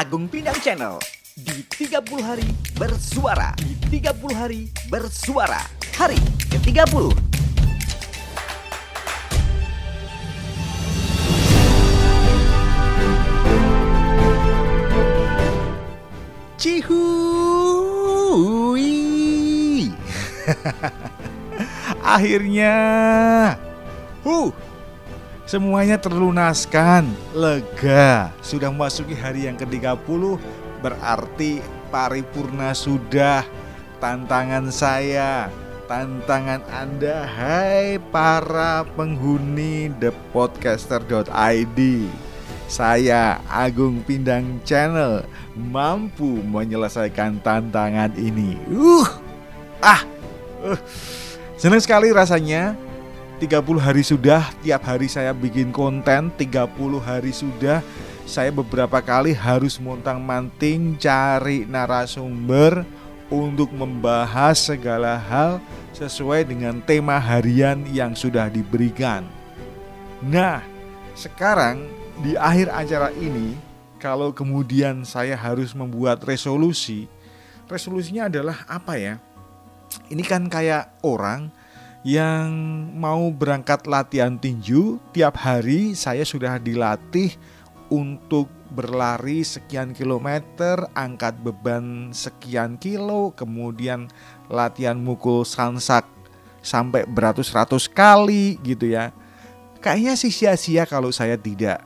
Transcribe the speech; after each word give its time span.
Agung 0.00 0.32
Pindang 0.32 0.56
Channel. 0.64 0.96
Di 1.36 1.60
30 1.76 2.24
hari 2.24 2.48
bersuara. 2.72 3.52
Di 3.60 3.76
30 4.00 4.32
hari 4.32 4.72
bersuara. 4.88 5.60
Hari 5.92 6.16
ke-30 6.48 7.12
Cihui. 16.56 16.88
Akhirnya. 22.16 22.72
Huh 24.24 24.48
Semuanya 25.50 25.98
terlunaskan, 25.98 27.10
lega. 27.34 28.30
Sudah 28.38 28.70
memasuki 28.70 29.18
hari 29.18 29.50
yang 29.50 29.58
ke-30, 29.58 30.38
berarti 30.78 31.58
paripurna 31.90 32.70
sudah. 32.70 33.42
Tantangan 33.98 34.70
saya, 34.70 35.50
tantangan 35.90 36.62
Anda, 36.70 37.26
hai 37.26 37.98
para 38.14 38.86
penghuni 38.94 39.90
thepodcaster.id. 39.98 41.80
Saya 42.70 43.42
Agung 43.50 44.06
Pindang 44.06 44.62
Channel 44.62 45.26
mampu 45.58 46.46
menyelesaikan 46.46 47.42
tantangan 47.42 48.14
ini. 48.14 48.54
Uh, 48.70 49.08
ah, 49.82 50.06
uh, 50.62 50.78
senang 51.58 51.82
sekali 51.82 52.14
rasanya 52.14 52.78
30 53.40 53.80
hari 53.80 54.04
sudah 54.04 54.52
tiap 54.60 54.84
hari 54.84 55.08
saya 55.08 55.32
bikin 55.32 55.72
konten 55.72 56.28
30 56.36 56.68
hari 57.00 57.32
sudah 57.32 57.80
saya 58.28 58.52
beberapa 58.52 59.00
kali 59.00 59.32
harus 59.32 59.80
montang 59.80 60.20
manting 60.20 61.00
cari 61.00 61.64
narasumber 61.64 62.84
untuk 63.32 63.72
membahas 63.72 64.60
segala 64.60 65.16
hal 65.16 65.56
sesuai 65.96 66.52
dengan 66.52 66.84
tema 66.84 67.16
harian 67.16 67.80
yang 67.88 68.12
sudah 68.12 68.52
diberikan. 68.52 69.24
Nah, 70.20 70.60
sekarang 71.16 71.88
di 72.20 72.36
akhir 72.36 72.68
acara 72.68 73.08
ini 73.16 73.56
kalau 73.96 74.36
kemudian 74.36 75.00
saya 75.08 75.32
harus 75.32 75.72
membuat 75.72 76.20
resolusi, 76.28 77.08
resolusinya 77.72 78.28
adalah 78.28 78.68
apa 78.68 79.00
ya? 79.00 79.16
Ini 80.12 80.22
kan 80.28 80.44
kayak 80.52 81.00
orang 81.00 81.48
yang 82.00 82.48
mau 82.96 83.28
berangkat 83.28 83.84
latihan 83.84 84.40
tinju, 84.40 84.96
tiap 85.12 85.36
hari 85.36 85.92
saya 85.92 86.24
sudah 86.24 86.56
dilatih 86.56 87.36
untuk 87.92 88.48
berlari 88.70 89.42
sekian 89.42 89.92
kilometer, 89.92 90.86
angkat 90.94 91.36
beban 91.42 92.14
sekian 92.14 92.78
kilo, 92.78 93.34
kemudian 93.34 94.06
latihan 94.46 94.96
mukul 94.96 95.42
sansak 95.42 96.06
sampai 96.62 97.04
beratus-ratus 97.04 97.90
kali 97.90 98.56
gitu 98.62 98.94
ya. 98.94 99.12
Kayaknya 99.82 100.14
sih 100.16 100.32
sia-sia 100.32 100.86
kalau 100.86 101.10
saya 101.10 101.34
tidak 101.36 101.82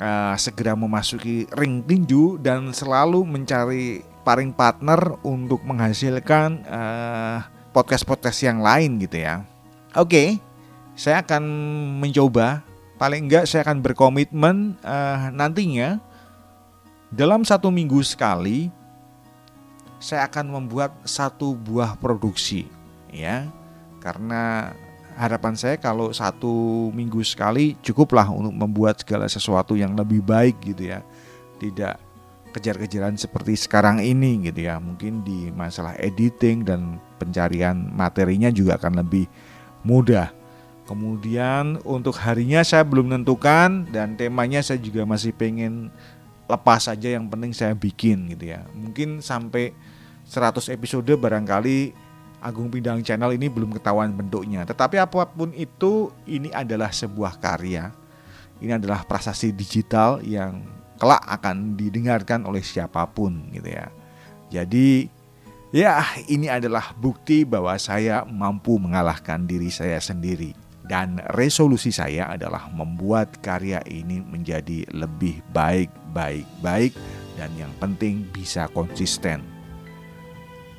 uh, 0.00 0.34
segera 0.40 0.74
memasuki 0.74 1.46
ring 1.54 1.84
tinju 1.84 2.40
dan 2.40 2.72
selalu 2.72 3.22
mencari 3.28 4.00
paring 4.24 4.54
partner 4.54 5.20
untuk 5.26 5.60
menghasilkan 5.66 6.64
uh, 6.64 7.59
podcast-podcast 7.70 8.38
yang 8.46 8.58
lain 8.60 9.00
gitu 9.02 9.22
ya. 9.22 9.46
Oke, 9.94 10.38
saya 10.94 11.22
akan 11.22 11.42
mencoba. 11.98 12.62
Paling 13.00 13.32
enggak 13.32 13.48
saya 13.48 13.64
akan 13.64 13.80
berkomitmen 13.80 14.76
uh, 14.84 15.32
nantinya 15.32 15.96
dalam 17.08 17.42
satu 17.42 17.72
minggu 17.72 18.04
sekali 18.04 18.68
saya 19.96 20.28
akan 20.30 20.52
membuat 20.52 20.92
satu 21.08 21.56
buah 21.56 21.96
produksi 21.96 22.68
ya 23.10 23.48
karena 24.00 24.72
harapan 25.18 25.58
saya 25.58 25.76
kalau 25.76 26.14
satu 26.14 26.88
minggu 26.94 27.20
sekali 27.20 27.76
cukuplah 27.84 28.30
untuk 28.30 28.54
membuat 28.56 29.02
segala 29.02 29.28
sesuatu 29.28 29.76
yang 29.76 29.92
lebih 29.92 30.24
baik 30.24 30.56
gitu 30.64 30.88
ya 30.94 31.04
tidak 31.60 32.00
kejar-kejaran 32.50 33.14
seperti 33.14 33.54
sekarang 33.54 34.02
ini 34.02 34.50
gitu 34.50 34.66
ya 34.66 34.82
mungkin 34.82 35.22
di 35.22 35.54
masalah 35.54 35.94
editing 35.98 36.66
dan 36.66 36.98
pencarian 37.16 37.90
materinya 37.94 38.50
juga 38.50 38.76
akan 38.76 39.02
lebih 39.06 39.30
mudah. 39.86 40.34
Kemudian 40.90 41.78
untuk 41.86 42.18
harinya 42.18 42.66
saya 42.66 42.82
belum 42.82 43.14
menentukan 43.14 43.86
dan 43.94 44.18
temanya 44.18 44.58
saya 44.58 44.82
juga 44.82 45.06
masih 45.06 45.30
pengen 45.30 45.86
lepas 46.50 46.90
saja 46.90 47.14
yang 47.14 47.30
penting 47.30 47.54
saya 47.54 47.78
bikin 47.78 48.34
gitu 48.34 48.50
ya. 48.50 48.66
Mungkin 48.74 49.22
sampai 49.22 49.70
100 50.26 50.74
episode 50.74 51.14
barangkali 51.14 51.94
Agung 52.42 52.72
Pindang 52.72 53.04
Channel 53.06 53.36
ini 53.36 53.46
belum 53.46 53.70
ketahuan 53.76 54.10
bentuknya. 54.10 54.66
Tetapi 54.66 54.98
apa 54.98 55.30
pun 55.30 55.54
itu 55.54 56.10
ini 56.26 56.50
adalah 56.50 56.90
sebuah 56.90 57.38
karya. 57.38 57.94
Ini 58.58 58.76
adalah 58.76 59.06
prasasti 59.06 59.54
digital 59.54 60.18
yang 60.26 60.64
kelak 61.00 61.24
akan 61.24 61.80
didengarkan 61.80 62.44
oleh 62.44 62.60
siapa 62.60 63.08
pun 63.08 63.48
gitu 63.50 63.72
ya. 63.72 63.88
Jadi 64.52 65.08
Ya, 65.70 66.02
ini 66.26 66.50
adalah 66.50 66.90
bukti 66.98 67.46
bahwa 67.46 67.70
saya 67.78 68.26
mampu 68.26 68.74
mengalahkan 68.82 69.46
diri 69.46 69.70
saya 69.70 70.02
sendiri. 70.02 70.50
Dan 70.82 71.22
resolusi 71.38 71.94
saya 71.94 72.26
adalah 72.26 72.66
membuat 72.74 73.38
karya 73.38 73.78
ini 73.86 74.18
menjadi 74.18 74.82
lebih 74.90 75.38
baik, 75.54 75.86
baik, 76.10 76.42
baik, 76.58 76.92
dan 77.38 77.54
yang 77.54 77.70
penting 77.78 78.26
bisa 78.34 78.66
konsisten. 78.74 79.46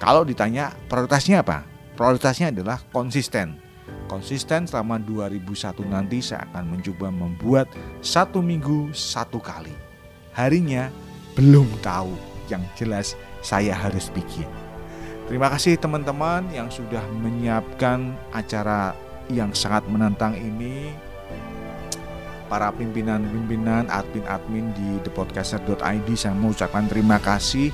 Kalau 0.00 0.24
ditanya 0.24 0.72
prioritasnya 0.88 1.44
apa? 1.44 1.68
Prioritasnya 1.92 2.48
adalah 2.48 2.80
konsisten. 2.88 3.60
Konsisten 4.08 4.64
selama 4.64 4.96
2001 5.04 5.84
nanti 5.84 6.24
saya 6.24 6.48
akan 6.48 6.64
mencoba 6.80 7.12
membuat 7.12 7.68
satu 8.00 8.40
minggu 8.40 8.96
satu 8.96 9.36
kali. 9.36 9.87
Harinya 10.38 10.86
belum 11.34 11.66
tahu, 11.82 12.14
yang 12.46 12.62
jelas 12.78 13.18
saya 13.42 13.74
harus 13.74 14.06
bikin. 14.14 14.46
Terima 15.26 15.50
kasih 15.50 15.74
teman-teman 15.76 16.46
yang 16.54 16.70
sudah 16.70 17.02
menyiapkan 17.18 18.14
acara 18.30 18.94
yang 19.26 19.50
sangat 19.50 19.82
menantang 19.90 20.38
ini. 20.38 20.94
Para 22.46 22.72
pimpinan-pimpinan, 22.72 23.92
admin-admin 23.92 24.72
di 24.72 25.02
thepodcaster.id 25.04 26.08
saya 26.16 26.32
mau 26.32 26.54
ucapkan 26.54 26.88
terima 26.88 27.20
kasih 27.20 27.68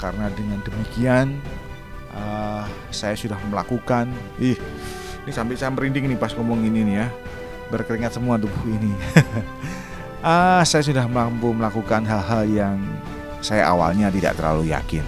karena 0.00 0.32
dengan 0.32 0.62
demikian 0.64 1.36
uh, 2.16 2.64
saya 2.92 3.12
sudah 3.16 3.36
melakukan 3.48 4.08
ih 4.40 4.56
ini 5.24 5.32
sampai 5.32 5.56
saya 5.58 5.72
merinding 5.72 6.08
nih 6.12 6.18
pas 6.20 6.32
ngomong 6.36 6.64
ini 6.64 6.80
nih 6.84 6.96
ya 7.04 7.06
berkeringat 7.72 8.14
semua 8.14 8.38
tubuh 8.38 8.64
ini 8.68 8.92
uh, 10.26 10.66
saya 10.66 10.82
sudah 10.82 11.06
mampu 11.06 11.54
melakukan 11.54 12.02
hal-hal 12.02 12.42
yang 12.50 12.76
saya 13.38 13.70
awalnya 13.70 14.10
tidak 14.10 14.34
terlalu 14.34 14.74
yakin 14.74 15.06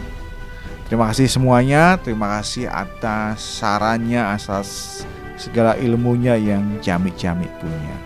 Terima 0.88 1.12
kasih 1.12 1.28
semuanya, 1.28 2.00
terima 2.00 2.40
kasih 2.40 2.64
atas 2.64 3.60
sarannya, 3.60 4.24
atas 4.24 5.04
segala 5.36 5.76
ilmunya 5.76 6.32
yang 6.40 6.64
jamik-jamik 6.80 7.52
punya. 7.60 7.96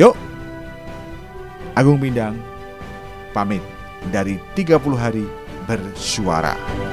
Yuk, 0.00 0.16
Agung 1.76 2.00
Bindang 2.00 2.40
pamit 3.36 3.60
dari 4.08 4.40
30 4.56 4.96
hari 4.96 5.28
bersuara. 5.68 6.85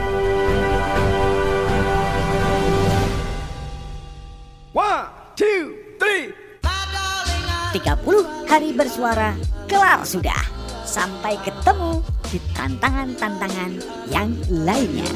Bersuara 8.83 9.31
kelar 9.71 10.03
sudah. 10.03 10.43
Sampai 10.83 11.39
ketemu 11.39 12.03
di 12.27 12.35
tantangan-tantangan 12.51 13.79
yang 14.11 14.35
lainnya. 14.51 15.07